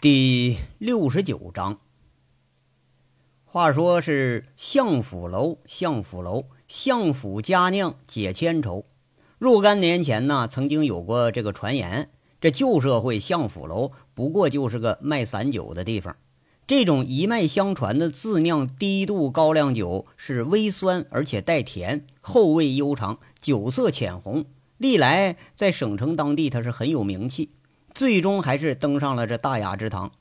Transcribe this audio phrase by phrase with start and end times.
[0.00, 1.80] 第六十九章。
[3.44, 8.86] 话说是相府楼，相府楼，相府佳酿解千愁。
[9.40, 16.16] 若干年前呢，曾经有过这个传言，这旧社会相府楼不过就是个卖散酒的地方。
[16.68, 24.44] 这种一脉相传的自酿低度高粱酒是微酸而且带甜，后味悠长，酒色浅红，
[24.76, 27.50] 历来在省城当地它是很有名气。
[27.98, 30.12] 最终还是登上了这大雅之堂。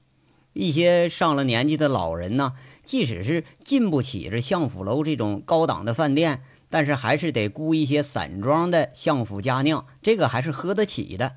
[0.54, 11.34] 一些上了年纪的老人呢，即使是进不起这相府楼这种高档的饭店，但是还是得雇一些散装的相府佳酿，这个还是喝得起的。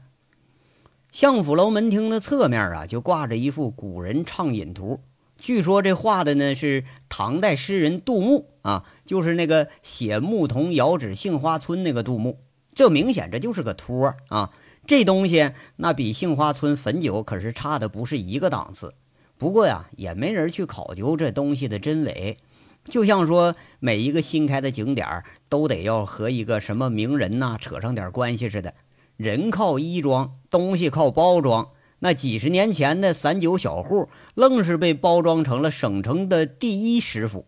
[1.12, 5.01] 相府楼门厅的侧面啊，就挂着一幅古人畅饮图。
[5.39, 12.39] 据说这画的呢是唐代诗人杜牧啊，就是那个写“牧童遥指杏花村”那个杜牧。
[12.73, 14.51] 这明显这就是个托啊。
[14.91, 18.93] 这东西那比杏花村汾酒可是差的不是一个档次。
[19.39, 22.39] 不过呀，也没人去考究这东西的真伪。
[22.87, 28.75] 就像说每一个新开的景点都得要和一个什么名人呐扯上点关系似的。
[29.17, 31.70] 人靠衣装，东西靠包装。
[32.01, 37.47] 那几十年前的散酒小户，愣是被包装成了省城的第一师傅。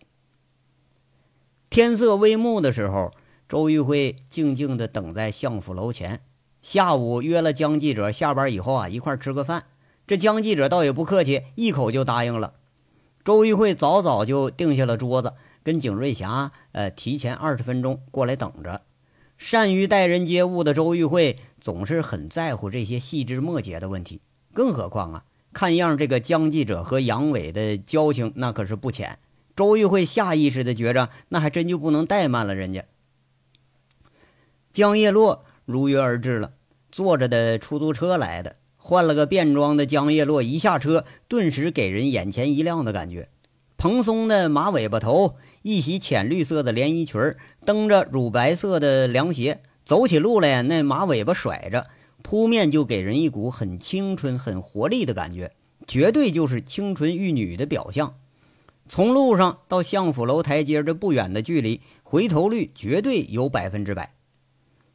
[1.69, 3.11] 天色微暮的时候，
[3.49, 6.21] 周玉辉静静地等在相府楼前。
[6.63, 9.65] 下午约了江记者下班以后啊，一块吃个饭。
[10.07, 12.55] 这江记者倒也不客气，一口就答应了。
[13.25, 18.83] 周玉慧早早就定下了桌子，跟景瑞霞呃提前二十分钟过来等着。
[19.37, 24.21] 善于待人接物的周玉慧总是很在乎这些细枝末节的问题，
[24.55, 29.19] 更何况啊，看样这个江记者和杨伟的交情那可是不浅。
[29.57, 32.85] 周玉慧下意识的觉着，那还真就不能怠慢了人家。
[34.73, 35.45] 江叶落。
[35.65, 36.53] 如约而至了，
[36.91, 43.29] 坐着的出租车来的，换了个便装的江叶落一下车，顿时给人眼前一亮的感觉。
[43.79, 47.21] 蓬松的马尾巴头，一袭浅绿色的连衣裙，
[47.65, 51.89] 蹬着乳白色的凉鞋，走起路来那马尾巴甩着，
[52.23, 55.53] 扑面就给人一股很青春、很活力的感觉，
[55.87, 58.15] 绝对就是清纯玉女的表象。
[58.89, 64.15] 从路上到相府楼台阶这不远的距离，回头率绝对有百分之百。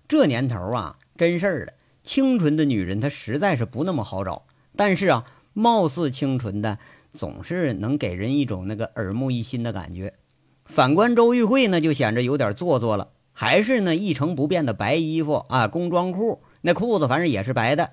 [0.08, 1.74] 这年头啊，真事儿了。
[2.04, 4.46] 清纯的女人她实在是不那么好找，
[4.76, 6.80] 但是啊，貌似清纯的
[7.14, 10.14] 总是能给人一种那个耳目一新的感觉。
[10.64, 17.92] 反观周玉慧呢，就显着有点做作了，还是那一成不变的白衣服啊，工装裤，那裤子反正也是白的，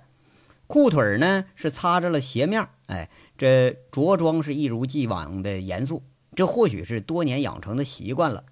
[0.69, 2.69] 裤腿呢是擦着了鞋面。
[2.86, 6.04] 哎，这着装是一如既往的严肃，
[6.36, 8.44] 这或许是多年养成的习惯了。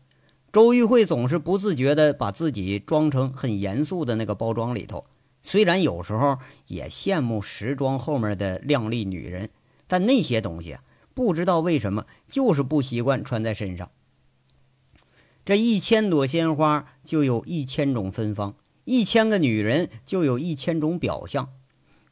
[0.52, 5.06] 周玉慧总是不自觉地把自己装成很严肃的那个包装里头，
[5.42, 9.48] 虽然有时候也羡慕时装后面的靓丽女人，
[9.86, 10.82] 但那些东西啊，
[11.14, 13.90] 不知道为什么就是不习惯穿在身上。
[15.46, 18.54] 这一千朵鲜花就有一千种芬芳，
[18.84, 21.48] 一千个女人就有一千种表象。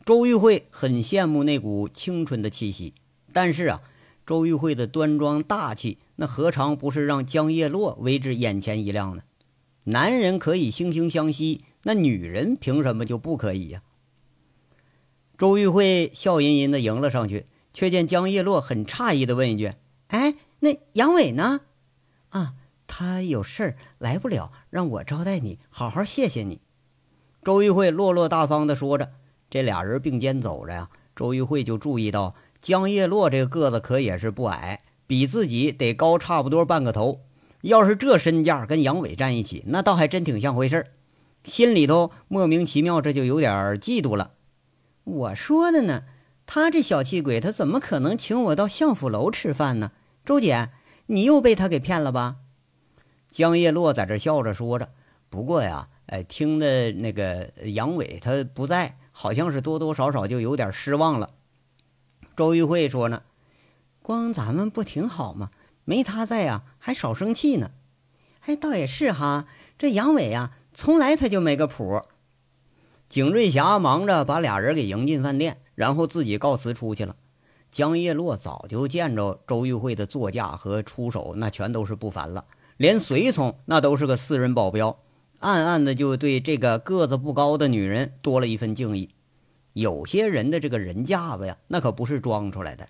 [0.06, 2.94] 周玉慧很羡慕那股青春的气息，
[3.34, 3.82] 但是啊。
[4.26, 9.22] 周玉慧的端庄大气，那何尝不是让江叶落为之眼前一亮呢？
[9.84, 13.82] 男人可以惺惺相惜，那女人凭什么就不可以呀？
[15.38, 19.72] 周玉慧笑吟吟地迎了上去，却见江叶落很诧异地问一句
[20.08, 21.62] ：“哎，那杨伟呢？
[22.28, 22.52] 啊，
[22.86, 26.60] 他有事儿来不了，让我招待你，好好谢谢你。”
[27.42, 29.12] 周玉慧落落大方地说着。
[29.48, 32.34] 这俩人并肩走着呀，周玉慧就注意到。
[32.60, 37.22] 江叶落这个个子可也是不矮，比自己得高差不多半个头。
[37.62, 40.86] 要是这身价跟杨伟站一起，那倒还真挺像回事儿。
[41.42, 44.34] 心里头莫名其妙，这就有点嫉妒了。
[45.02, 46.04] 我说的呢，
[46.46, 49.90] 他这小气鬼，他怎么可能请我到相府楼吃饭呢？
[50.24, 50.68] 周姐，
[51.06, 52.36] 你又被他给骗了吧？
[53.32, 54.90] 江叶落在这笑着说着。
[55.28, 61.30] 不过呀，哎，听的那个杨伟他不在，好像是多多少少就有点失望了。
[62.36, 63.22] 周玉慧说呢
[64.10, 65.50] ：“光咱们不挺好吗？
[65.84, 67.70] 没他在呀，还少生气呢。
[68.40, 69.46] 哎，倒也是哈，
[69.78, 72.02] 这杨伟呀，从来他就没个谱。”
[73.08, 77.14] 景瑞霞忙着把俩人给迎进饭店，然后自己告辞出去了。
[77.70, 82.46] 江叶落早就见着周玉慧的座驾和出手，那全都是不凡了，
[82.78, 84.98] 连随从那都是个私人保镖，
[85.38, 89.10] 暗暗的就对这个个子不高的女人多了一份敬意。
[89.72, 92.88] 有些人的这个人架子呀，那可不是装出来的。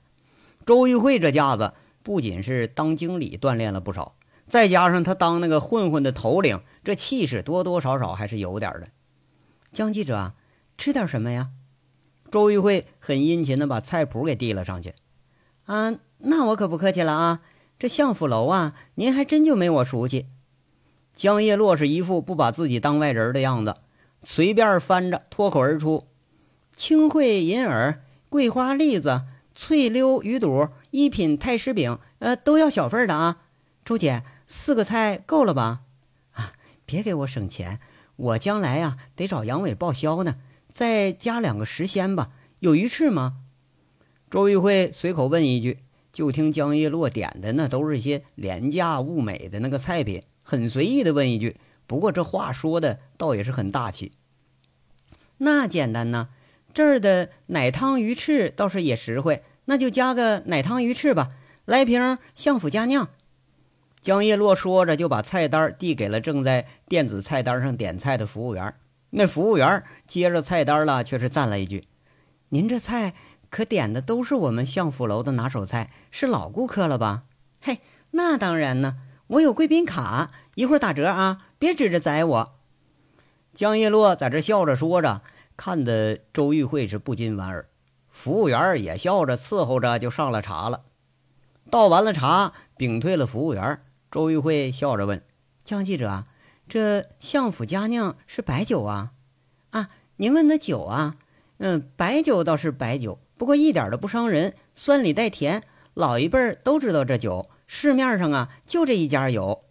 [0.65, 1.73] 周玉慧这架子，
[2.03, 4.15] 不仅是当经理锻炼了不少，
[4.49, 8.89] 再加上他当那个混混的头领，这气势多多少少还是有点的。
[9.73, 10.33] 江记者，
[10.77, 11.51] 吃点什么呀？
[12.31, 14.95] 周玉慧很殷勤的把菜谱给递了上去。
[15.65, 17.43] 啊，那我可不客气了啊！
[17.79, 20.27] 这相府楼啊，您还真就没我熟悉。
[21.15, 23.77] 江叶落是一副不把自己当外人的样子，
[24.23, 26.09] 随便翻着，脱口而出
[26.77, 29.23] ：“青惠银耳、桂花栗子、
[29.63, 33.43] 翠溜鱼肚、一品太师饼，呃，都要小份的啊。”
[33.85, 35.83] 周姐，四个菜够了吧？
[36.33, 36.53] 啊，
[36.87, 37.79] 别给我省钱，
[38.17, 40.37] 我将来呀得找杨伟报销呢。
[40.73, 42.31] 再加两个时鲜吧，
[42.61, 43.37] 有鱼翅吗？
[44.31, 45.81] 周玉慧随口问一句，
[46.11, 51.59] 就听江叶落点的那都是些廉价物美的那个菜品，很随意的问一句。
[51.87, 54.13] 不过这话说的倒也是很大气。
[55.37, 56.31] 那简单呢，
[56.73, 61.29] 这儿的奶汤鱼翅倒是也实惠，那就加个奶汤鱼翅吧，
[61.65, 63.09] 来瓶相府佳酿。
[64.01, 68.75] 江叶落说着，就把菜单递给了正在电子菜单上点菜的服务员。
[69.11, 71.87] 那服务员接着菜单了，却是赞了一句
[72.51, 73.15] ：“您这菜
[73.49, 77.23] 可点的都是我们相府楼的拿手菜，是老顾客了吧
[77.63, 77.79] ？”“嘿，
[78.11, 78.97] 那当然呢，
[79.29, 81.47] 我有贵宾卡，一会儿打折啊！
[81.61, 82.55] 别指着宰我。”
[83.55, 85.23] 江叶落在这笑着说着，
[85.57, 87.69] 看的周玉慧是不禁莞尔。
[88.21, 90.83] 服务员也笑着伺候着，就上了茶了。
[91.71, 93.81] 倒完了茶，屏退了服务员，
[94.11, 95.23] 周玉慧笑着问
[95.65, 96.25] ：“江记者。”
[96.69, 99.13] 这相府佳酿是白酒啊，
[99.71, 101.17] 啊，您问的酒啊，
[101.61, 105.63] 嗯，白酒倒是白酒，不过一点都不伤人，酸里带甜，
[105.95, 109.63] 老一辈都知道这酒，市面上啊就这一家有。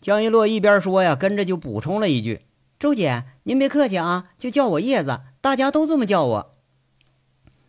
[0.00, 2.46] 江一洛一边说呀，跟着就补充了一句
[2.80, 6.49] ：“周姐，您别客气啊，就叫我叶子，大家都这么叫我。”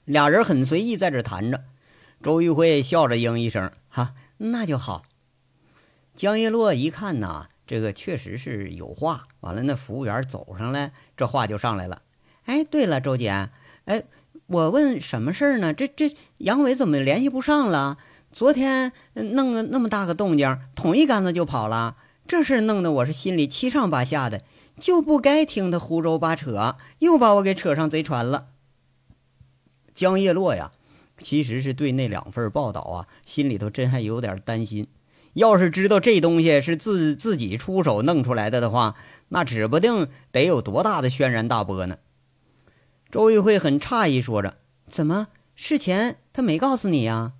[0.05, 1.63] 俩人很随意在这谈着，
[2.21, 5.03] 周玉慧笑着应一声：“哈，那就好。”
[6.15, 7.47] 江一洛一看呐。
[7.67, 9.23] 这个确实是有话。
[9.39, 12.01] 完了，那服务员走上来，这话就上来了。
[12.43, 13.47] 哎，对了，周姐，
[13.85, 14.03] 哎，
[14.47, 15.73] 我问什么事儿呢？
[15.73, 17.97] 这这杨伟怎么联系不上了？
[18.29, 21.95] 昨天弄个那么大个动静，捅一杆子就跑了。
[22.27, 24.41] 这事弄得我是心里七上八下的，
[24.77, 28.47] 就不该听他胡诌八扯，又把我给扯上贼船了。
[30.01, 30.71] 江叶落呀，
[31.19, 34.87] 其实是对那两份报道啊，心里头真还有点担心。
[35.33, 38.95] 要是知道这东西是自自己出手弄出来的的话，
[39.29, 41.99] 那指不定得有多大的轩然大波呢。
[43.11, 44.55] 周玉慧很诧异，说着
[44.89, 47.33] ：“怎么事前他没告诉你呀？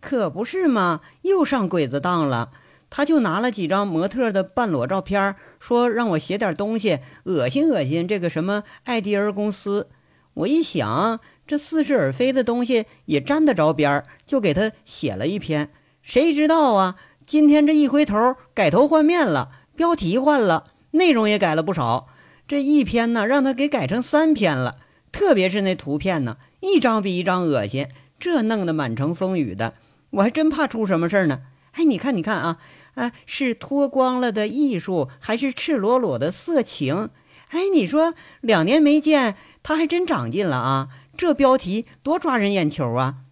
[0.00, 2.52] 可不是嘛，又上鬼子当了。
[2.88, 9.90] 他就拿了几张模特的半裸照片，说让我写点东西，恶心恶心这个什么艾迪尔公司。
[10.34, 15.70] 我一想，这似是而非的东西也沾得着边儿，就给他写了一篇。
[16.02, 16.94] 谁知道啊？”
[17.26, 22.08] 今天这一回头，改头换面了，标题换了，内容也改了不少。
[22.46, 24.76] 这一篇呢，让他给改成三篇了。
[25.12, 29.74] 特别是那图片呢，一张比一张恶心，这弄得满城风雨的，
[30.10, 31.40] 我还真怕出什么事儿呢。
[31.72, 32.58] 哎，你看，你看啊，
[32.94, 37.10] 啊，是脱光了的艺术，还是赤裸裸的色情？
[37.50, 40.88] 哎，你说两年没见，他还真长进了啊！
[41.18, 43.24] 这标题多抓人眼球啊！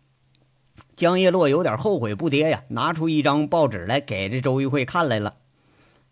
[0.96, 5.36] 江叶落有点后悔不迭呀，拿出一张报纸来给这周玉慧看来了。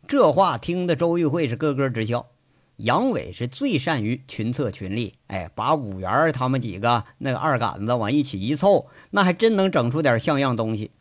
[0.06, 2.26] 这话听得周玉慧是咯咯直笑。
[2.76, 10.93] 杨伟是最善于群策群力，哎，把五元他们几个那个二杆子往一起一凑，那还真能整出点像样东西。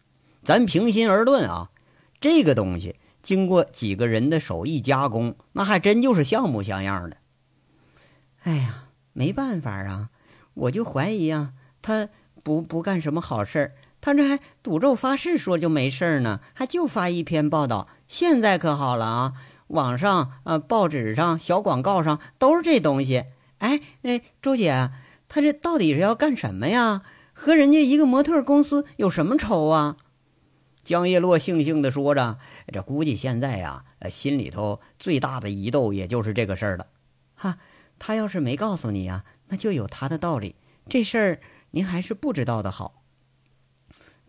[0.43, 1.69] 咱平心而论啊，
[2.19, 7.17] 这个东西经过几个人的手艺加工，那还真就是像模像样的。
[8.41, 10.09] 哎呀，没办法啊，
[10.53, 12.09] 我就怀疑啊，他。
[12.45, 17.87] 不不干什么好事儿，他这还赌咒发誓说就没事儿呢，还就发一篇报道。
[18.05, 19.33] 现在可好了啊，
[19.67, 23.23] 网上、呃报纸上、小广告上都是这东西。
[23.59, 24.91] 哎哎，周姐，
[25.29, 27.03] 他这到底是要干什么呀？
[27.31, 29.95] 和人家一个模特公司有什么仇啊？
[30.83, 32.39] 江叶落悻悻地说着，
[32.73, 36.87] 这估计现在呀，心里头最大的疑窦也就是这个事儿了。
[37.35, 37.57] 哈，
[37.99, 40.55] 他要是没告诉你呀，那就有他的道理。
[40.89, 41.39] 这事儿。
[41.75, 43.01] 您还是不知道的好。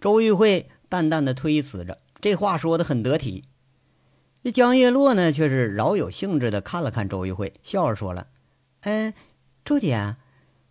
[0.00, 3.44] 周玉慧淡淡的推辞着，这话说的很得体。
[4.42, 8.28] 这江叶落呢，却是饶有兴致的看了看周玉慧，笑着说了
[8.80, 9.12] ：“嗯，
[9.62, 10.16] 周姐，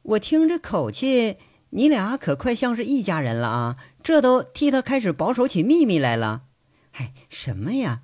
[0.02, 1.38] 我听这口气，
[1.70, 3.78] 你俩可快像是一家人了啊！
[4.02, 6.46] 这都替他开始保守起秘密来了。
[6.94, 8.02] 哎，什么呀？”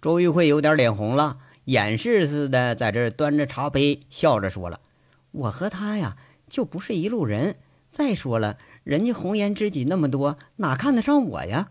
[0.00, 4.80] 周玉慧有点脸红了，掩饰似的在这端着茶杯，笑着说了
[5.32, 6.16] ：“我和他呀，
[6.48, 7.56] 就不是一路人。”
[7.92, 11.70] 再说了，人家红颜知己那么多，哪看得上我呀？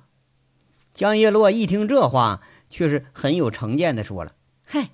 [0.93, 4.33] 江叶落一听这话，却是很有成见的说了
[4.65, 4.89] ：“嗨，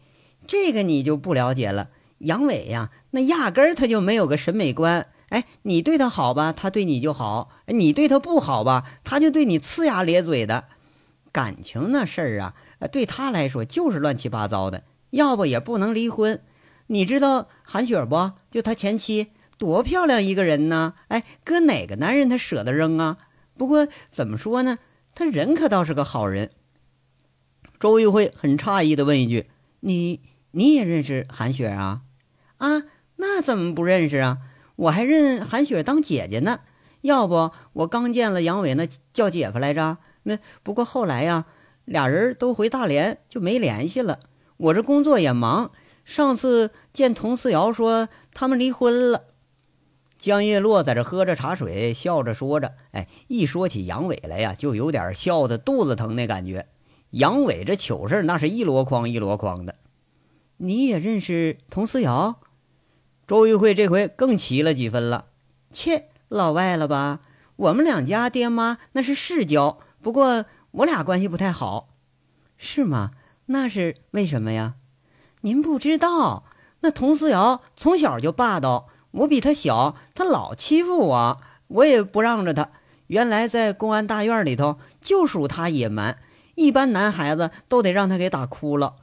[0.45, 1.89] 这个你就不了解了。
[2.19, 10.65] 杨伟呀，那压根儿他就没有个审美观，哎，你对他好吧，他对你就好；你对他不好吧，他就对你呲牙咧嘴的。
[11.31, 12.53] 感情那事儿啊，
[12.91, 16.41] 对他来说就是乱七八糟的，要不也不能离婚。
[16.87, 18.31] 你知道韩雪不？
[18.51, 19.27] 就他前妻
[19.57, 20.93] 多漂亮一个人呢！
[21.07, 23.17] 哎，搁哪个男人他舍得扔啊？
[23.57, 24.77] 不过怎么说呢，
[25.15, 26.51] 他人可倒是个好人。
[27.79, 29.49] 周玉慧很诧异的问一句
[29.81, 32.01] ：“你你也认识韩雪啊？
[32.57, 32.83] 啊，
[33.15, 34.37] 那怎么不认识啊？
[34.75, 36.59] 我还认韩雪当姐姐呢。
[37.01, 39.97] 要不我刚见了杨伟，那叫姐夫来着。
[40.23, 41.45] 那不过后来呀，
[41.85, 44.19] 俩人都回大连，就没联系了。
[44.57, 45.71] 我这工作也忙。”
[46.05, 49.25] 上次见佟思瑶说他们离婚了，
[50.17, 56.67] 江叶落在这喝着茶水，笑着说着：“哎，一说起杨伟来呀，就有点笑的肚子疼那感觉。
[57.09, 59.75] 杨伟这糗事那是一箩筐一箩筐的。
[60.57, 62.39] 你也认识佟思瑶？”
[63.27, 65.25] 周玉慧这回更奇了几分了。
[65.71, 67.21] 切，老外了吧？
[67.55, 71.89] 我们两家爹妈那是世交，不过我俩关系不太好，
[72.57, 73.11] 是吗？
[73.47, 74.75] 那是为什么呀？
[75.45, 76.43] 您不知道，
[76.79, 82.69] 那佟思瑶从小就霸道，我比他小，他老欺负我，我也不让着他。
[83.07, 86.17] 原来在公安大院里头，就属他野蛮，
[86.55, 88.95] 一般男孩子都得让他给打哭了。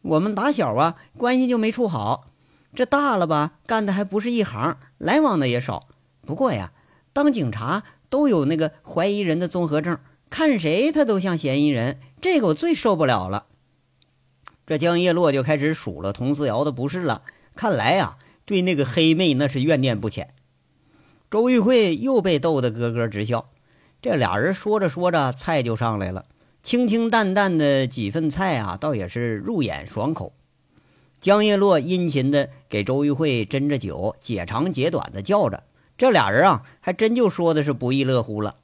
[0.00, 2.28] 我们打小啊，关系就没处好。
[2.74, 5.86] 这大了吧，干的还不是一行，来往的也少。
[6.26, 6.72] 不过呀，
[7.12, 9.98] 当警察都有那个怀疑人的综合症，
[10.30, 13.44] 看谁他都像嫌疑人，这个我最受不了了。
[14.70, 17.22] 这江叶落就开始数了佟思瑶的不是了，
[17.56, 20.32] 看来呀，对那个黑妹那是怨念不浅。
[21.28, 23.46] 周玉慧又被逗得咯咯直笑。
[24.00, 26.26] 这俩人说着说着，菜就上来了，
[26.62, 30.34] 清清淡淡的几份菜啊，倒也是入眼爽口。
[31.20, 35.64] 江叶落殷勤的给周玉慧斟着酒，解长解短的叫着。
[35.98, 38.54] 这俩人啊，还真就说的是不亦乐乎了。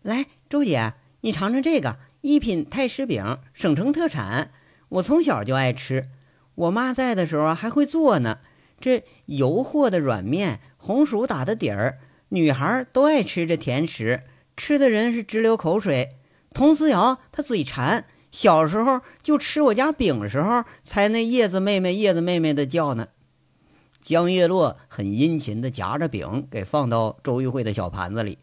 [0.00, 4.52] 来，周姐，你尝尝这个一品太师饼，省城特产。
[4.94, 6.08] 我从小就爱吃，
[6.54, 8.38] 我妈在的时候还会做呢。
[8.78, 11.98] 这油和的软面，红薯打的底儿，
[12.28, 14.22] 女孩儿都爱吃这甜食，
[14.56, 16.16] 吃的人是直流口水。
[16.52, 23.08] 佟思瑶她嘴馋，小时候就吃我家饼的时候，才那叶子妹妹、叶子妹妹的叫呢。
[24.00, 28.38] 江叶落很殷勤地夹着饼给放到周玉慧的小盘子里，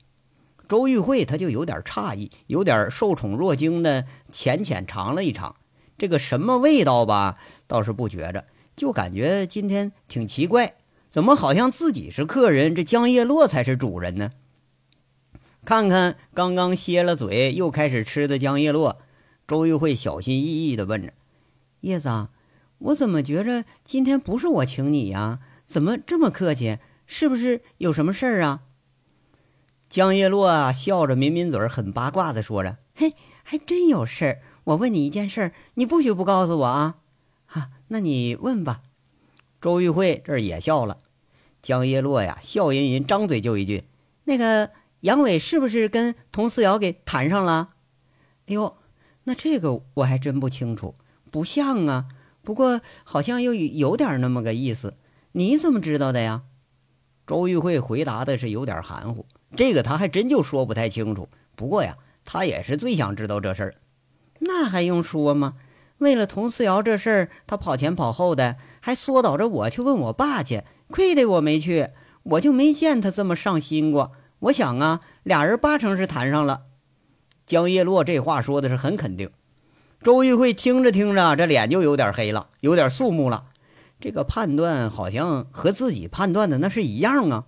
[0.68, 5.56] 周玉慧她就有点诧异，有点受宠若惊的浅浅尝了一尝。
[6.02, 10.74] 这个什么味道吧，倒是不觉着，就感觉今天挺奇怪，
[11.12, 14.32] 怎么好像自己是客人，这江叶落才是主人呢？
[15.64, 18.98] 看看刚刚歇了嘴又开始吃的江叶落，
[19.48, 21.14] 周玉慧小心翼翼地问着
[21.82, 22.30] ：“叶子，
[22.80, 25.38] 我怎么觉着今天不是我请你呀？
[25.68, 26.80] 怎么这么客气？
[27.06, 28.62] 是不是有什么事儿啊？”
[29.88, 36.98] 江叶落啊，笑着抿抿嘴，很八卦地说着：“嘿，还真有事儿。”我问你一件事儿，你不许不告诉我啊！
[37.46, 38.82] 哈，那你问吧。
[39.60, 40.98] 周玉慧这儿也笑了。
[41.62, 43.84] 江叶落呀，笑吟吟，张嘴就一句
[44.26, 47.70] ：“那个杨伟是不是跟佟思瑶给谈上了？”
[48.48, 48.78] 哎呦，
[49.26, 50.96] 那这个我还真不清楚，
[51.32, 52.08] 不像啊。
[52.42, 54.96] 不过好像又有点那么个意思。
[55.34, 56.44] 你怎么知道的呀？
[57.28, 59.26] 周玉慧回答的是有点含糊，
[59.56, 61.28] 这个他还真就说不太清楚。
[61.56, 63.76] 不过呀，他也是最想知道这事儿。
[64.42, 65.56] 那还用说吗？
[66.00, 70.64] 为了佟思瑶这事儿，他跑前跑后的，还缩导着我去问我爸去。
[70.90, 71.90] 亏得我没去，
[72.24, 74.12] 我就没见他这么上心过。
[74.40, 76.64] 我想啊，俩人八成是谈上了。
[77.46, 79.30] 江叶落这话说的是很肯定。
[80.02, 83.46] 周玉慧听着听着，这脸就有点黑了，有点肃穆了。
[84.00, 87.46] 这个判断好像和自己判断的那是一样啊。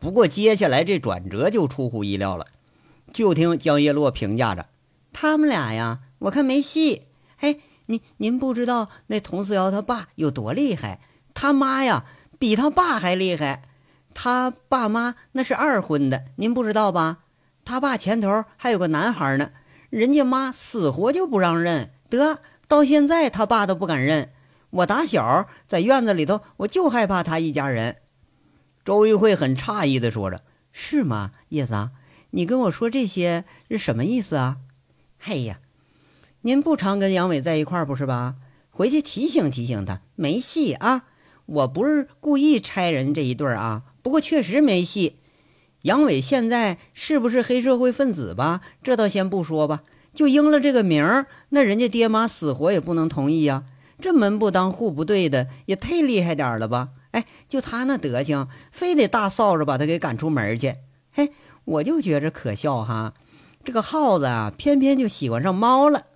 [0.00, 2.46] 不过接下来这转折就出乎意料了。
[3.12, 4.66] 就听江叶落评价着。
[5.18, 7.06] 他们俩呀，我看没戏。
[7.38, 7.56] 哎，
[7.86, 11.00] 您您不知道那佟思瑶他爸有多厉害，
[11.32, 12.04] 他妈呀
[12.38, 13.62] 比他爸还厉害。
[14.12, 17.20] 他爸妈那是二婚的，您不知道吧？
[17.64, 19.52] 他爸前头还有个男孩呢，
[19.88, 24.32] 人家妈死活就不让认，得到现在他爸都不敢认。
[24.68, 27.96] 我打小在院子里头，我就害怕他一家人。
[28.84, 30.42] 周玉慧很诧异的说着
[30.72, 31.88] ：“是吗，叶子？
[32.32, 34.58] 你跟我说这些是什么意思啊？”
[35.28, 35.58] 哎呀，
[36.42, 38.36] 您不常跟杨伟在一块儿不是吧？
[38.70, 41.06] 回去提醒提醒他，没戏啊！
[41.46, 45.16] 我不是故意拆人这一对儿啊，不过确实没戏。
[45.82, 48.60] 杨伟现在是不是黑社会分子吧？
[48.84, 49.82] 这倒先不说吧，
[50.14, 53.64] 就应了这个名儿，那人家爹妈死活也不能同意呀。
[54.00, 56.90] 这门不当户不对的，也太厉害点了吧？
[57.10, 60.76] 哎，就他那德行，非得大扫帚把他给赶出门去。
[61.10, 61.32] 嘿，
[61.64, 63.14] 我就觉着可笑哈。
[63.66, 66.06] 这个耗子啊，偏偏就喜欢上猫了。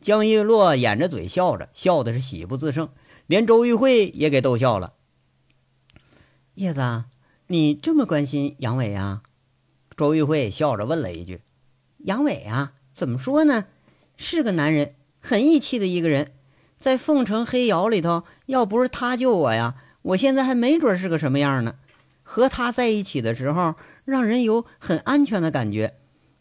[0.00, 2.88] 江一落掩着嘴笑着，笑的是喜不自胜，
[3.28, 4.94] 连周玉慧也给逗笑了。
[6.54, 7.04] 叶子，
[7.46, 9.22] 你这么关心杨伟啊？
[9.96, 11.42] 周玉慧笑着问了一句
[12.06, 13.66] ：“杨伟啊，怎么说呢？
[14.16, 16.32] 是个男人，很义气的一个人。
[16.80, 21.76] 在凤城黑窑里头，要不是他救我呀，我现在还没准是个什么样呢。
[22.24, 25.94] 和他在一起的时候，让人有很安全的感觉。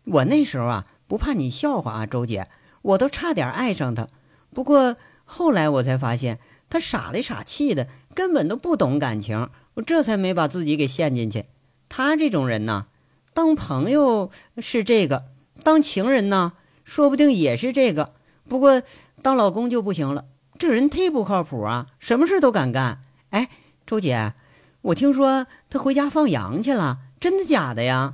[0.07, 2.47] 我那时候啊，不怕你笑话啊，周姐。”
[2.83, 4.07] 我都差点爱上他，
[4.53, 4.95] 不过
[5.25, 11.47] 后来我才发现他傻里傻气的，根本都不懂感情，我这才没把自己给陷进去。
[11.89, 12.85] 他这种人呢，
[13.33, 15.25] 当朋友是这个，
[15.63, 16.53] 当情人呢，
[16.85, 18.13] 说不定也是这个。
[18.47, 18.81] 不过
[19.21, 20.25] 当老公就不行了，
[20.57, 23.01] 这人忒不靠谱啊，什么事都敢干。
[23.31, 23.49] 哎，
[23.85, 24.33] 周姐，
[24.81, 28.13] 我听说他回家放羊去了，真的假的呀？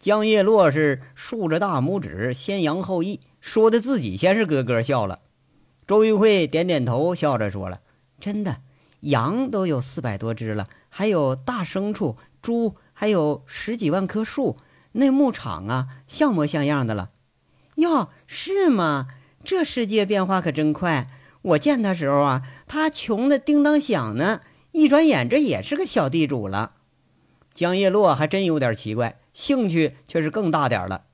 [0.00, 3.20] 江叶落是竖着大拇指，先扬后抑。
[3.38, 5.20] 说的自己先是咯咯笑了，
[5.86, 7.80] 周玉慧点点头，笑着说了
[8.18, 8.62] ：“真的，
[9.00, 14.56] 羊都有四百多只了，还有大牲畜、猪，还有十几万棵树。
[14.92, 17.10] 那牧场啊，像模像样的了。
[17.76, 19.08] 哟，是吗？
[19.44, 21.06] 这世界变化可真快。
[21.42, 24.40] 我见他时候啊，他穷的叮当响呢，
[24.72, 26.76] 一转眼这也是个小地主了。”
[27.52, 31.06] 江叶落还真有点奇怪，兴趣却是更大点了。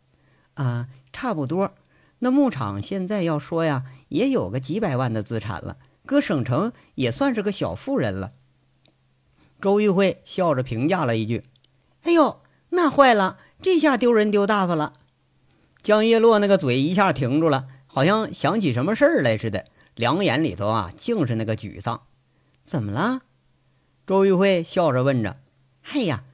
[0.55, 1.75] 啊，差不多。
[2.19, 8.33] 那牧场现在要说呀，也有个几百万的资产了，搁省城也算是个小富人了。
[9.61, 11.45] 周玉慧笑着评价了一句
[12.03, 14.95] ：“哎呦，那坏了，这下丢人丢大发了。”
[15.81, 22.03] 江叶落那个嘴一下停住了，好像想起什么事儿来似的，两眼里头啊尽是那个沮丧。
[22.65, 23.21] 怎么了？
[24.05, 25.39] 周玉慧笑着问着
[25.93, 26.25] ：“哎呀，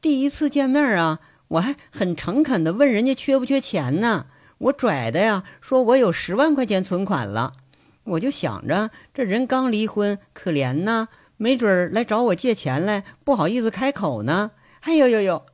[0.00, 4.26] 第一次见面啊，我还很诚恳地问人家缺不缺钱呢。”
[4.58, 7.52] 我拽的呀，说我有十万块钱存款了，
[8.02, 14.50] 我就想着这人刚离婚，可怜呢，没准儿来找我借钱来，不好意思开口呢。
[14.80, 15.46] 哎呦呦呦！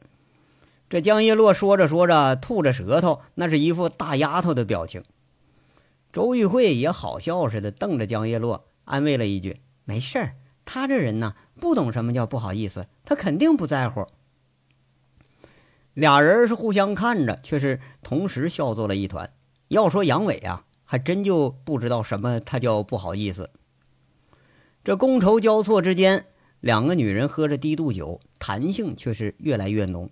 [0.89, 5.03] 这江叶落说着说着，吐着舌头，那是一副大丫头的表情。
[6.11, 14.07] 周玉慧也好笑似的瞪着江叶落，安慰了一句：“没事儿，他这人呢，不懂什么叫不好意思，他肯定不在乎。”
[15.95, 19.33] 俩人是互相看着，却是同时笑作了一团。
[19.69, 23.51] 要说杨伟啊，还真就不知道什么他叫不好意思。
[24.83, 26.27] 这觥筹交错之间，
[26.61, 30.11] 两个女人喝着低度酒，谈性却是越来越浓。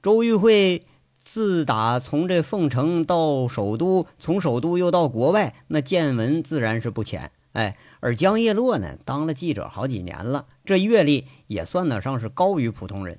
[0.00, 7.32] 周玉慧自打从这凤城到首都，从首都又到国外，那见闻自然是不浅。
[7.52, 13.18] 哎，而江叶落呢，当了记者好几年了，这阅历也算得上是高于普通人。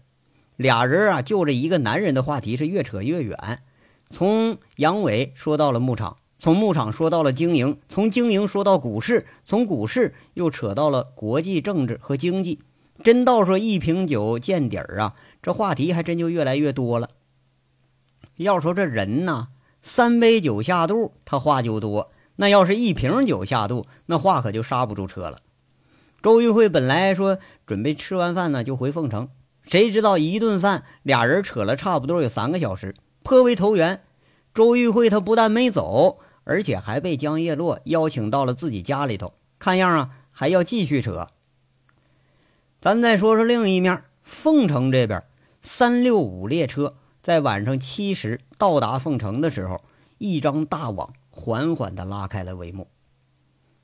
[0.60, 3.62] 俩人啊，就这一个男人的话题是越扯越远，
[4.10, 12.60] 从杨伟说到了牧场，从牧场说到了经营，从经营说到股市，从股市又扯到了国际政治和经济。
[13.02, 17.08] 真到说一瓶酒见底儿啊，这话题还真就越来越多了。
[18.36, 19.48] 要说这人呢，
[19.82, 25.40] 三杯酒下肚，他话就多；那要是一瓶酒下肚，那话可就刹不住车了。
[26.22, 29.30] 周玉慧本来说准备吃完饭呢就回凤城。
[29.64, 34.02] 谁知道一顿饭，俩人扯了差不多有三个小时，颇为投缘。
[34.54, 41.28] 周玉慧她不但没走，而且还被江叶落邀请到了自己家里头，看样啊还要继续扯。
[42.82, 45.24] 咱再说说另一面，凤城这边，
[45.62, 49.84] 三六五列车在晚上七时到达凤城的时候，
[50.18, 52.88] 一张大网缓缓地拉开了帷幕。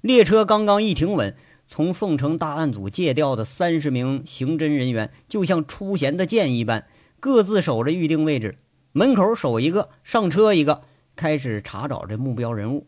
[0.01, 1.35] 列车刚刚一停稳。
[1.67, 6.87] 从凤城大案组借调的三十名刑侦人员，就像出弦的箭一般，
[7.19, 8.57] 各自守着预定位置。
[8.91, 10.83] 门口守一个，上车一个，
[11.15, 12.87] 开始查找这目标人物。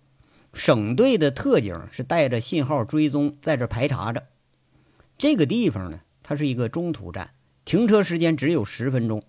[0.53, 4.23] 省队的特警是带着信号追踪，在这排查着。
[5.17, 7.31] 这个地方呢，它是一个中途站，
[7.65, 9.21] 停车时间只有十分钟。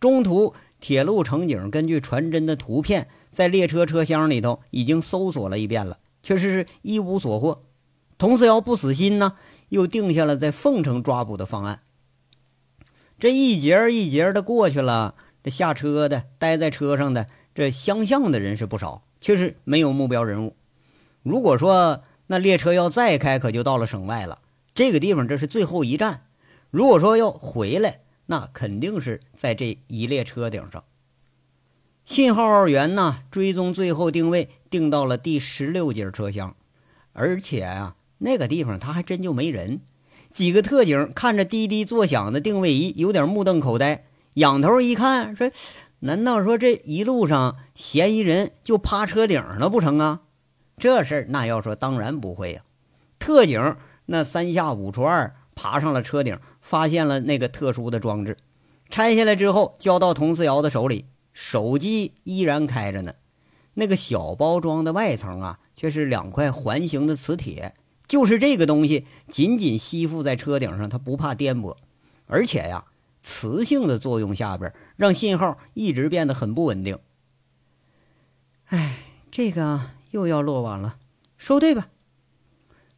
[0.00, 7.62] 中途，铁路乘警根据传真的图片，在列车车厢里头已经搜索了一遍了，确实是一无所获。
[8.22, 9.32] 佟四瑶不死心呢，
[9.70, 11.80] 又定下了在凤城抓捕的方案。
[13.18, 20.54] 这一节一节的过去了，这下车的、待在车上的、这相向的人是不少，却是没有目标人物。
[21.24, 24.38] 如果说那列车要再开，可就到了省外了。
[24.72, 26.26] 这个地方这是最后一站。
[26.70, 30.84] 如果说要回来，那肯定是在这一列车顶上。
[32.04, 36.54] 信号员呢，追踪最后定位，定到了第十六节车厢，
[37.14, 37.96] 而且啊。
[38.24, 39.80] 那个地方他还真就没人，
[40.30, 44.04] 几个特警看着滴滴作响的定位仪，有点目瞪口呆，
[44.34, 45.50] 仰头一看，说
[46.00, 50.20] ：“难道说这一路上嫌疑人就趴车顶了不成啊？”
[50.78, 52.62] 这事儿那要说当然不会呀。
[53.18, 58.36] 特警那三下五除二爬上了车顶，发现了那个特殊的装置，
[58.88, 63.14] 拆下来之后交到佟思瑶的手里，手机依然开着呢。
[63.74, 67.74] 那个小包装的外层啊，却是两块环形的磁铁。
[68.12, 71.78] 就是这个东西紧紧吸附在车顶上，它不怕颠簸，
[72.26, 72.84] 而且呀，
[73.22, 76.98] 磁性的作用下边让信号一直变得很不稳定。
[78.66, 78.98] 哎，
[79.30, 80.98] 这个又要落网了，
[81.38, 81.88] 收队吧。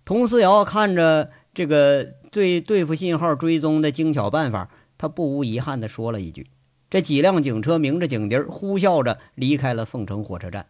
[0.04, 6.48] 佟思瑶看着这个对对付信号追踪的精巧办法，他不无遗憾地说了一句。
[6.90, 10.66] 这几辆警车鸣着警笛，呼啸着离开了凤城火车站。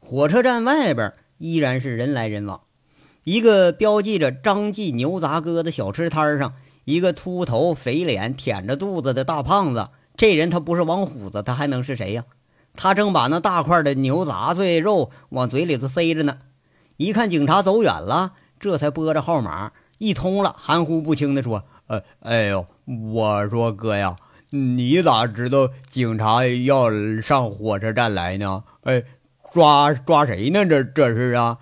[0.00, 2.62] 火车站外边依然是人来人往。
[3.24, 6.54] 一个标记着“张记牛杂哥”的小吃摊上，
[6.84, 9.88] 一个秃头、肥脸、舔着肚子的大胖子。
[10.16, 12.24] 这人他不是王虎子，他还能是谁呀？
[12.74, 16.38] 他正把那大块的牛杂碎肉往嘴里头塞着呢。
[16.96, 22.66] 一看警察走远了，这才拨着号码一通了，含糊不清的说：“呃，哎呦，
[23.14, 24.16] 我说哥呀，
[24.50, 28.64] 你咋知道警察要上火车站来呢？
[28.84, 29.04] 哎。”
[29.52, 30.64] 抓抓谁呢？
[30.64, 31.58] 这这是啊，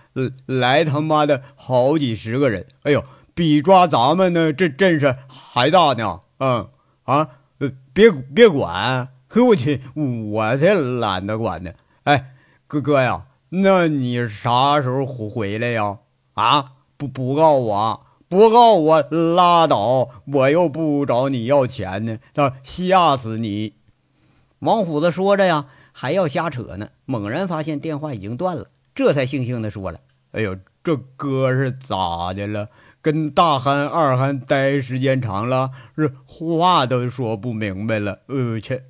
[0.47, 2.67] 来他妈的好几十个人！
[2.83, 3.03] 哎呦，
[3.35, 6.21] 比抓咱们呢这阵势还大呢！
[6.39, 6.69] 嗯
[7.05, 7.29] 啊，
[7.93, 9.09] 别别管！
[9.29, 11.73] 呵，我去，我才懒得管呢！
[12.05, 12.33] 哎，
[12.67, 15.99] 哥哥呀，那你啥时候回来呀？
[16.35, 16.65] 啊，
[16.97, 20.09] 不不告我，不告我拉倒！
[20.27, 22.19] 我又不找你要钱呢，
[22.63, 23.75] 吓死你！
[24.61, 25.67] 王虎子说着呀。
[26.01, 29.99] 还要瞎扯呢，猛然发现电话已经断了，这才悻悻地说了
[30.31, 32.69] ：“哎呦，这哥是咋的了？
[33.03, 38.83] 跟大憨、二憨待时间长了，这话都说不明白了。”呃，去！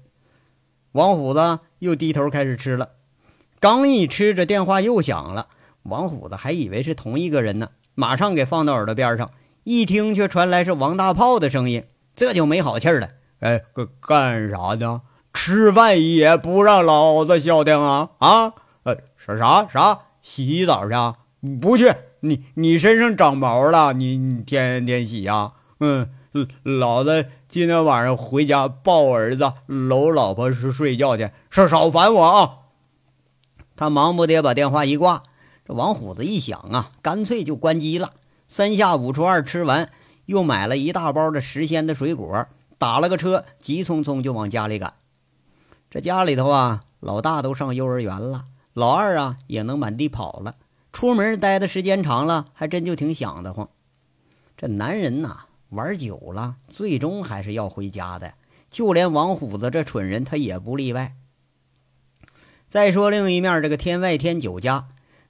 [0.92, 2.90] 王虎子又低头开始吃了，
[3.58, 5.48] 刚一吃，这电话又响了。
[5.84, 9.30] 王虎子还以为是同一个人呢，马上给放到耳朵边上，
[9.64, 13.08] 一听却传来是王大炮的声音，这就没好气了。
[13.40, 15.00] 哎，干干啥呢？
[15.40, 18.52] 吃饭也不让老子消停啊啊！
[18.82, 20.00] 呃，啥啥啥？
[20.20, 20.94] 洗澡去？
[20.94, 21.14] 啊
[21.60, 21.94] 不去！
[22.20, 25.52] 你你身上长毛了，你你天天洗呀？
[25.78, 26.08] 嗯，
[26.64, 32.58] 老子今天晚上回家抱儿子、搂老婆是睡觉去，少少烦我啊！
[33.76, 35.22] 他忙不迭把电话一挂。
[35.64, 38.10] 这王虎子一想啊，干脆就关机了。
[38.48, 39.88] 三下五除二吃完，
[40.26, 42.46] 又买了一大包的时鲜的水果，
[42.76, 44.94] 打了个车，急匆匆就往家里赶。
[45.90, 50.56] 这家里头啊，老大都上幼儿园了，老二啊也能满地跑了。
[50.92, 53.70] 出门待的时间长了，还真就挺想得慌。
[54.56, 58.34] 这男人呐，玩久了，最终还是要回家的。
[58.70, 61.14] 就连王虎子这蠢人，他也不例外。
[62.68, 64.88] 再说另一面，这个天外天酒家，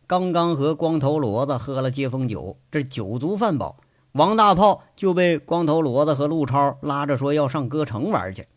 [0.08, 3.76] 刚刚和光头骡子喝了接风酒，这酒足饭饱，
[4.10, 8.48] 王大炮就被光头骡子和陆超拉着说要上歌城玩去。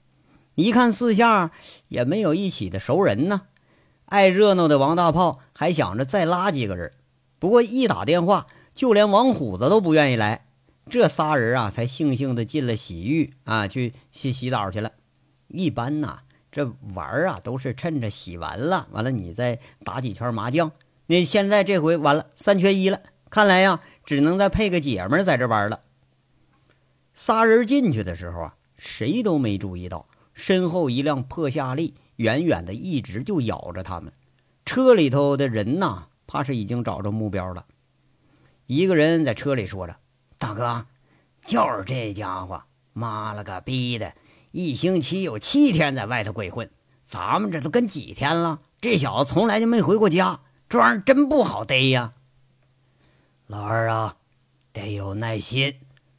[0.56, 1.52] 一看四下
[1.88, 3.44] 也没有一起的熟人呢，
[4.06, 6.92] 爱热闹的王大炮还想着再拉几个人，
[7.40, 10.46] 不过一打电话，就连王虎子都不愿意来。
[10.90, 14.92] 这仨人啊，才悻悻的进了洗浴啊，去洗洗澡去了。
[15.48, 16.20] 一般呐，
[16.52, 20.72] 这玩啊都是趁着洗完了，完了你再打几圈麻将。
[21.06, 25.82] 那现在这回完了，三缺一了，看来呀，只能再配个姐们在这玩了。
[27.14, 30.08] 仨人进去的时候啊，谁都没注意到。
[30.34, 34.12] 身后一辆破夏利，远远的一直就咬着他们。
[34.66, 37.66] 车里头的人呐，怕是已经找着目标了。
[38.68, 39.98] 一个人在车里说着
[40.38, 40.86] ：“大哥，
[41.44, 42.64] 就是这家伙，
[42.94, 44.14] 妈了个逼的，
[44.52, 46.70] 一星期有七天在外头鬼混，
[47.06, 48.62] 咱们这都跟几天了？
[48.80, 50.40] 这小子从来就没回过家，
[50.70, 52.14] 这玩意儿真不好逮呀。”
[53.48, 54.16] 老二啊，
[54.72, 55.76] 得有耐心，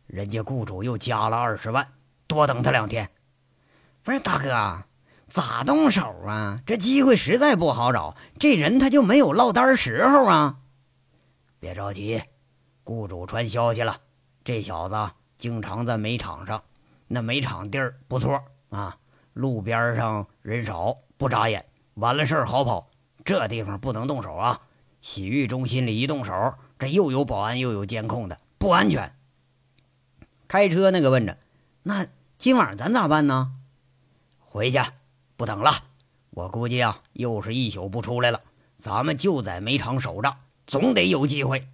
[0.07, 1.95] 人家雇主又加了二十万，
[2.27, 3.09] 多等他两天。
[4.03, 4.83] 不是大哥，
[5.29, 6.59] 咋动手啊？
[6.67, 10.59] 这机会实在不好找，这人他就没有落单时候啊！
[11.61, 12.21] 别着急，
[12.83, 14.01] 雇主传消息了，
[14.43, 16.65] 这小子经常在煤场上，
[17.07, 18.97] 那煤场地儿不错啊，
[19.35, 22.89] 路边上人少，不扎眼，完了事儿好跑。
[23.25, 24.63] 这地方不能动手啊！
[25.01, 29.15] 洗浴中心里一动手，这又有保安又有监控的，不安全。
[30.49, 31.39] 开车那个问着
[31.85, 33.55] ：“那今晚咱咋办呢？”
[34.53, 34.79] 回去，
[35.39, 35.71] 不等了。
[36.29, 38.43] 我估计啊，又是一宿不出来了。
[38.79, 40.37] 咱们就在煤场守着，
[40.67, 41.67] 总得有机会。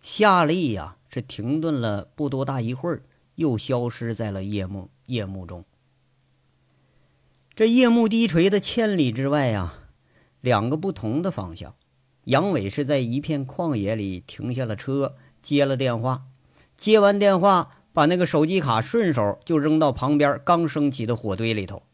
[0.00, 3.02] 夏利呀，是停顿了不多大一会儿，
[3.34, 5.64] 又消失在了夜幕夜幕中。
[7.56, 9.90] 这夜幕低垂的千里之外啊，
[10.40, 11.74] 两个不同的方向。
[12.26, 16.26] 杨伟是在一片旷野里停下了车，接了电话。
[16.76, 21.84] 接完电话，把那个手机卡顺手就扔到旁边刚升起的火堆里头。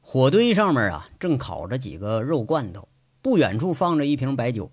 [0.00, 2.88] 火堆上面啊，正烤着几个肉罐头，
[3.20, 4.72] 不远处放着一瓶白酒。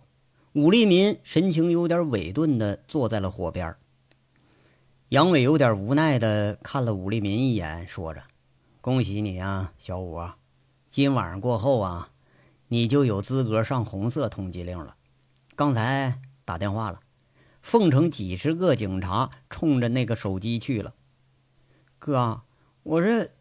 [0.54, 3.76] 武立民神情有点委顿的坐在了火边。
[5.10, 8.24] 杨伟有点无奈的看了武立民一眼，说着
[8.80, 10.38] ：“恭喜你啊，小武啊，
[10.90, 12.12] 今晚上过后啊，
[12.70, 14.96] 你就有资格上红色通缉令了。
[15.58, 17.02] 刚才打电话了。”
[17.66, 20.94] 凤城几十个警察冲着那个手机去了。
[21.98, 22.44] 哥，
[22.84, 23.32] 我这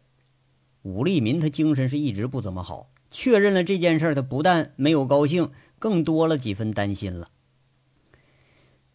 [0.81, 2.89] 武立民他精神是一直不怎么好。
[3.11, 7.29] 确认了这件事他不但没有高兴，更多了几分担心了。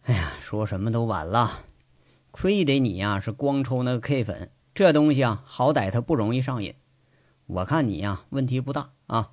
[0.01, 1.61] 哎呀，说什么都晚了，
[2.31, 6.75] 亏得你呀是光抽那个 K 粉，这东西啊好歹它不容易上瘾。
[7.45, 9.31] 我看你呀问题不大啊，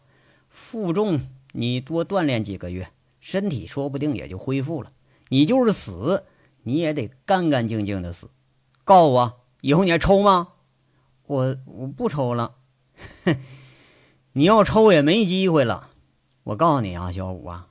[0.49, 4.93] 负重你多锻炼几个月，身体说不定也就恢复了。
[5.29, 6.25] 你就是死，
[6.62, 8.31] 你也得干干净净的死。
[8.85, 10.49] 告诉我，以后你还抽吗？
[11.27, 12.57] 我我不抽了。
[14.33, 15.91] 你要抽也没机会了。
[16.45, 17.69] 我告诉你啊，小五啊，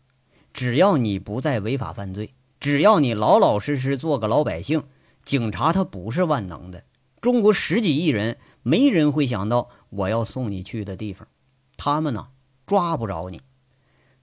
[0.53, 4.83] 只要你不再违法犯罪，只要你老老实实做个老百姓，
[5.25, 6.83] 警察他不是万能的。
[7.19, 11.27] 中国十几亿人，没人会想到我要送你去的地方，
[11.75, 12.27] 他们呢
[12.67, 13.41] 抓不着你。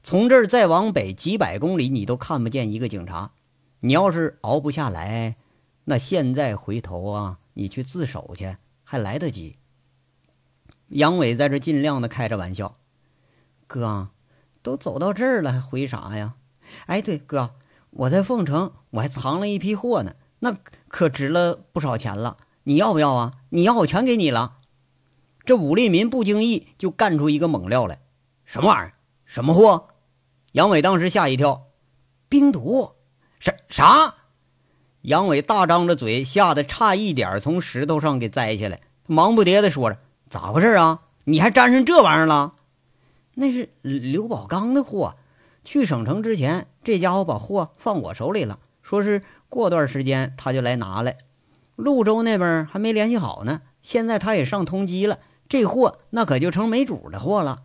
[0.05, 3.33] 从这儿再往北几百公里，你都看不见一个警察。
[3.81, 5.37] 你要是熬不下来，
[5.85, 9.57] 那现在回头啊，你去自首去还来得及。
[10.88, 12.75] 杨伟在这尽量的开着玩笑
[13.67, 14.11] ：“哥，
[14.61, 16.35] 都走到这儿了，还回啥呀？
[16.85, 17.55] 哎，对，哥，
[17.88, 20.55] 我在凤城，我还藏了一批货呢，那
[20.88, 22.37] 可值了不少钱了。
[22.64, 23.33] 你要不要啊？
[23.49, 24.59] 你要，我全给你了。”
[25.47, 28.01] 这武立民不经意就干出一个猛料来
[28.45, 28.93] ：“什么玩意儿？
[29.25, 29.88] 什么货？”
[30.55, 31.67] 杨伟当时吓一跳，
[32.29, 32.93] 冰毒？
[33.40, 34.14] 啥啥？
[35.03, 39.99] 杨伟大张着嘴，吓得差一点从石头上给栽下来，忙不迭的说着
[40.31, 41.01] ：“咋回事啊？
[41.25, 42.55] 你还沾上这玩意儿了？
[43.35, 45.17] 那是刘宝刚的货，
[45.64, 51.17] 去省城之前，这家伙把货放我手里了，说是过段时间他就来拿来。
[51.77, 57.62] 潞州那边还没联系好呢，现在他也上通缉了，这货那可就成没主的货了。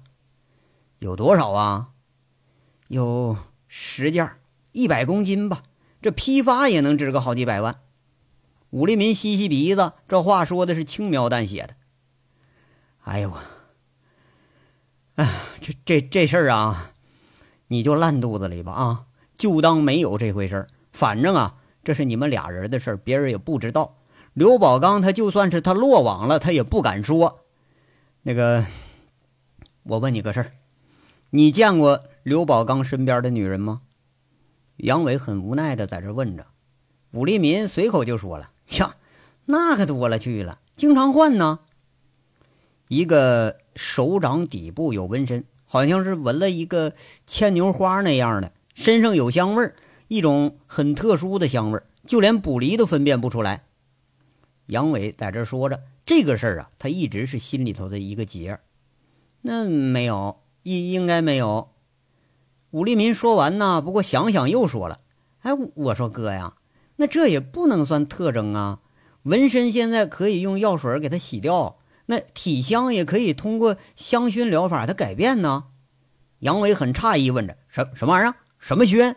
[0.97, 1.89] 有多少啊？”
[2.89, 4.32] 有十件，
[4.71, 5.62] 一百公斤吧，
[6.02, 7.82] 这批发也能值个好几百万。
[8.71, 11.75] 武立民吸吸鼻子，这话说的是轻描淡写的。
[13.04, 13.39] 哎呦我，
[15.15, 15.30] 哎，
[15.62, 16.93] 这这这事儿啊，
[17.67, 19.06] 你就烂肚子里吧啊，
[19.38, 20.67] 就当没有这回事儿。
[20.89, 23.97] 反正啊，这是你们俩人的事儿，别人也不知道。
[24.34, 27.45] 刘宝刚他就算是他落网了，他也不敢说。
[28.23, 28.65] 那个，
[29.84, 30.52] 我问你个事儿，
[31.30, 32.04] 你见过？
[32.29, 33.81] 刘宝刚身边的女人吗？
[34.77, 36.45] 杨伟很无奈的在这问着。
[37.09, 38.97] 武立民随口就说了：“呀，
[39.45, 41.57] 那可多了去了，经常换呢。
[42.87, 46.93] 一个手掌底部有纹身，好像是纹了一个
[47.25, 49.75] 牵牛花那样的，身上有香味儿，
[50.07, 53.63] 一种很特殊的香味儿，就连卜离都分辨不出来。”
[54.69, 58.59] 杨伟在这说着这个事儿啊，他一直是心里头的一个结。
[59.41, 61.71] 那没有，应应该没有。
[62.71, 64.99] 武立民说完呢，不过想想又说了
[65.41, 66.53] ：“哎，我说哥呀，
[66.97, 68.79] 那这也不能算特征啊。
[69.23, 75.65] 纹身现在可以用药水给它洗掉，那体香也可以通过香薰疗法它改变呢。”
[76.39, 78.36] 杨伟很诧异，问着：“什什么玩意儿？
[78.60, 79.15] 什么熏？”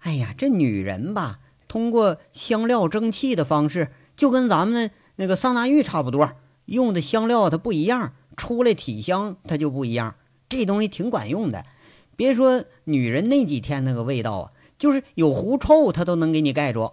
[0.00, 1.38] 哎呀，这女人吧，
[1.68, 6.32] 通过香料蒸汽的方式，就跟咱们那个桑拿浴差不多，
[6.66, 10.16] 用的香料它不一样，出来体香它就不一样。
[10.48, 11.64] 这东西挺管用的。
[12.16, 16.92] 别说女人那几天那个味道啊，就是有狐臭，她都能给你盖住。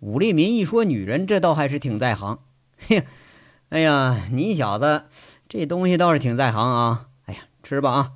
[0.00, 2.38] 武立民一说女人，这倒还是挺在行。
[2.78, 3.04] 嘿，
[3.70, 5.04] 哎呀，你小子
[5.48, 7.08] 这东西倒是挺在行啊！
[7.24, 8.12] 哎呀，吃吧啊，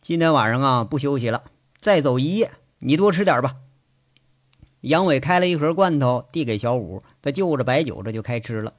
[0.00, 1.44] 今天晚上啊不休息了，
[1.80, 3.56] 再走一夜，你多吃点吧。
[4.82, 8.74] 杨伟开了一盒罐头，递给小五，他就着白酒，这就开吃了。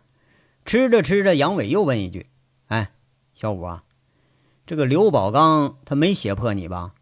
[0.66, 2.28] 吃着吃着，杨伟又问一句
[2.68, 2.92] ：“哎，
[3.34, 3.84] 小五啊。”
[4.66, 6.94] 这个刘宝刚他没胁迫你吧？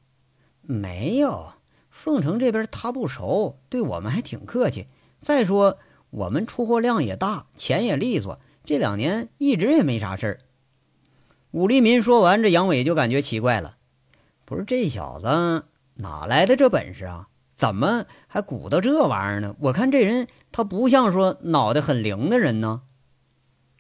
[0.62, 1.54] 没有，
[1.90, 4.88] 凤城这边他不熟，对我们还挺客气。
[5.22, 5.78] 再说
[6.10, 10.40] 我们出货量也大，钱也利索，这两年一直也没啥事儿。
[11.52, 13.78] 武立民说完，这杨伟就感觉奇怪了，
[14.46, 17.28] 不是这小子哪来的这本事啊？
[17.56, 19.56] 怎么还鼓捣这玩意儿呢？
[19.60, 22.82] 我看这人他不像说脑袋很灵的人呢。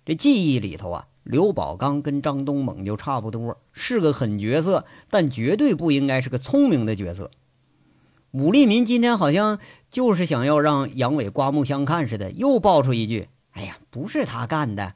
[0.05, 7.31] 这记忆里头啊，刘宝刚跟张东猛就差不多，是个狠角色，但绝对不应该是个聪明的角色。
[8.31, 9.57] 武立民今天好像
[9.89, 14.95] 就是想要让杨伟刮目相看似的，又爆出一句：“哎呀，不是他干的。”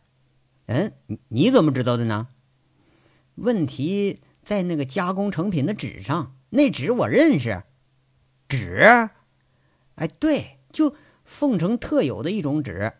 [0.68, 0.92] 嗯，
[1.30, 2.28] 你怎么知道的呢？
[3.36, 7.64] 问题在那个加工成品的纸上，那纸我认识。
[8.50, 9.10] 纸？
[9.96, 12.92] 哎，对，就凤城特有的一种纸，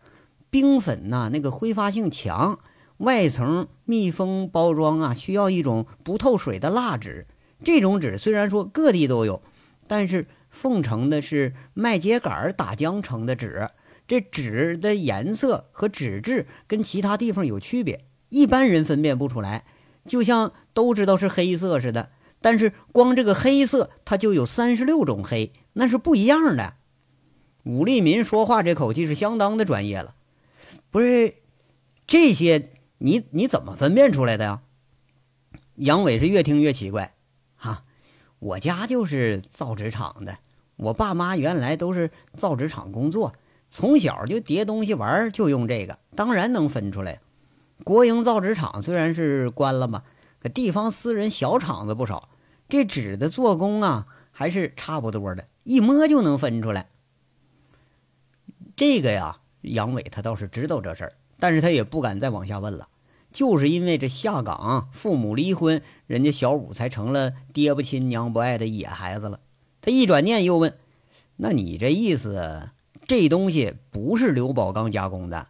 [0.48, 2.58] 冰粉呐，那个挥发性强，
[2.98, 7.26] 外层密封包装啊，需要一种不透水的蜡纸。
[7.64, 9.42] 这种纸虽然说各地都有，
[9.86, 13.70] 但是奉城的是麦秸秆打浆成的纸。
[14.08, 19.64] 这纸的颜色和纸质跟其他地方有区别，一般人分辨不出来，
[20.06, 22.10] 就像都知道是黑色似的。
[22.40, 26.74] 但是光这个黑色，它就有三十六种黑，那是不一样的。
[27.64, 30.14] 武立民说话这口气是相当的专业了，
[30.92, 31.34] 不是
[32.06, 34.62] 这些你你怎么分辨出来的呀？
[35.74, 37.14] 杨伟是越听越奇怪，
[37.56, 37.82] 哈，
[38.38, 40.38] 我家就是造纸厂的，
[40.76, 43.34] 我爸妈原来都是造纸厂工作。
[43.68, 47.20] 从小就叠东西玩，就用这个，当然能分出来。
[47.84, 50.04] 国营造纸厂虽然是关了吧，
[50.38, 52.30] 可地方私人小厂子不少，
[52.68, 56.88] 这纸的做工啊还是差不多的，一摸就能分出来。
[58.76, 62.88] 这个呀，杨伟他倒是知道这事儿，但是他也不敢再往下问了，
[63.32, 69.40] 就是因为这下岗，父母离婚，人家小五才成了爹不亲娘不爱的野孩子了。
[69.80, 70.76] 他一转念又问
[71.36, 72.70] ：“那你这意思？”
[73.06, 75.46] 这东西不是刘宝刚加工的，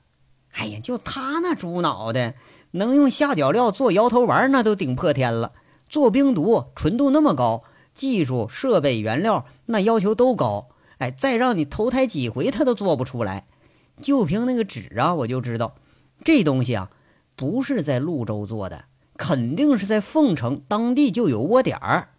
[0.53, 2.35] 哎呀，就他那猪脑袋，
[2.73, 5.53] 能用下脚料做摇头丸，那都顶破天了。
[5.89, 7.63] 做冰毒纯度那么高，
[7.95, 10.69] 技术、设备、原料那要求都高。
[10.99, 13.47] 哎，再让你投胎几回，他都做不出来。
[14.01, 15.77] 就凭那个纸啊，我就知道，
[16.25, 16.91] 这东西啊，
[17.35, 18.85] 不是在潞州做的，
[19.17, 22.11] 肯定是在凤城当地就有窝点儿。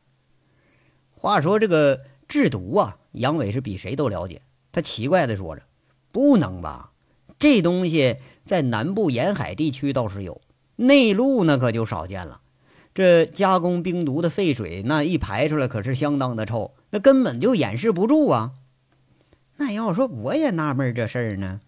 [1.11, 4.41] 话说这个制毒啊，杨伟是比谁都了解。
[4.71, 5.63] 他奇怪的说着
[6.11, 6.91] ：“不能吧？
[7.39, 10.41] 这东西在南部沿海地区倒是有，
[10.75, 12.41] 内陆那可就少见了。
[12.93, 18.53] 这加工冰毒的废水，那一排出来可是相当的臭，那根本就掩饰不住啊。
[19.57, 21.61] 那要说我也纳闷这事儿呢，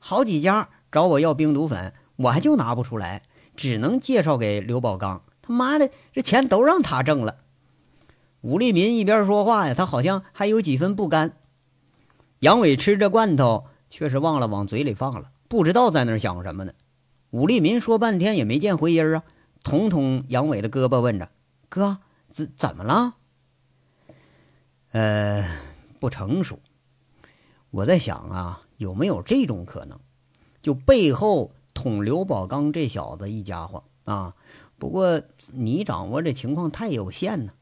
[0.00, 3.22] 好几家找我要冰毒粉，我还就拿不出来，
[3.54, 5.22] 只能介绍给刘宝刚。
[5.40, 7.36] 他妈的，这钱都让他挣了。”
[8.42, 11.36] 武立民一边说话呀，他好像还有几分不甘。
[12.38, 16.72] 杨伟吃着罐头，却是忘了往嘴里放了，不知道在那想什么呢。
[17.30, 19.22] 武立民说半天也没见回音啊，
[19.62, 21.28] 捅捅杨伟的胳膊，问着
[21.68, 23.16] ：“哥，怎怎么了？”
[24.92, 25.46] 呃，
[26.00, 26.58] 不成熟。
[27.70, 30.00] 我在想啊，有没有这种可能，
[30.62, 34.34] 就背后捅刘宝刚这小子一家伙啊？
[34.78, 35.20] 不过
[35.52, 37.52] 你掌握这情况太有限呢。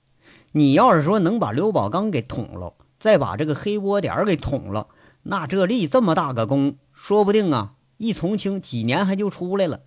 [0.53, 2.75] 你要是说能把刘宝刚给捅了。
[3.01, 4.89] 再把这个黑窝点给捅了，
[5.23, 9.83] 那这立这么大个功，说不定啊，一从轻几年还就出来了。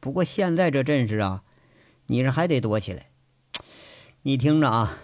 [0.00, 1.44] 不过现在这阵势啊，
[2.08, 3.06] 你这还得躲起来。
[4.20, 4.98] 你听着啊，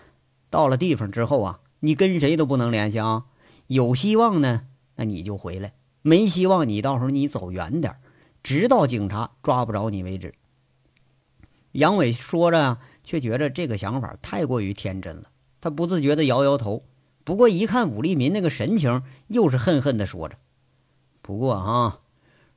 [0.50, 3.24] 到了地方之后啊，你跟谁都不能联系啊。
[3.68, 4.66] 有希望呢，
[4.98, 5.70] 那你就回来；
[6.02, 7.94] 没希望，你到时候你走远点，
[8.42, 10.34] 直到警察抓不着你为止。
[11.70, 15.30] 杨伟说着啊，却觉着这个想法太过于天真了，
[15.60, 16.82] 他不自觉地摇摇头。
[17.22, 20.36] 不过一看武立民那个神情，又是恨恨地说着
[21.22, 22.00] ：“不过啊，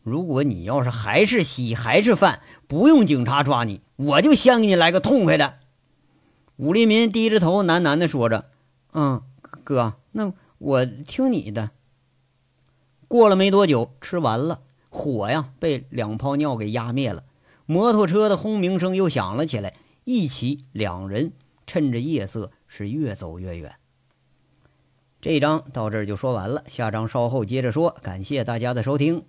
[0.01, 5.59] 如果你要是还是吸还是犯，不用警察抓你，我就先给你来个痛快的。”
[6.57, 8.49] 武立民低着头喃喃地说着
[8.93, 9.21] ：“嗯，
[9.63, 11.69] 哥，那我听你的。”
[13.11, 17.25] 过了没多久，吃完了，火呀被两泡尿给压灭了，
[17.65, 19.73] 摩托车的轰鸣声又响了起来。
[20.05, 21.33] 一起，两人
[21.67, 23.75] 趁着夜色是越走越远。
[25.19, 27.89] 这一章到这儿就说完了，下章稍后接着说。
[28.01, 29.25] 感谢大家的收听。